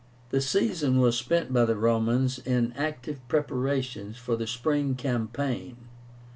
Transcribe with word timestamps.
The 0.29 0.41
season 0.41 0.99
was 0.99 1.15
spent 1.15 1.53
by 1.53 1.63
the 1.65 1.75
Romans 1.75 2.39
in 2.39 2.73
active 2.73 3.19
preparations 3.27 4.17
for 4.17 4.35
the 4.35 4.47
spring 4.47 4.95
campaign. 4.95 5.77